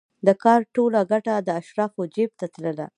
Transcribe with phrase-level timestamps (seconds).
[0.27, 2.87] د کار ټوله ګټه د اشرافو جېب ته تلله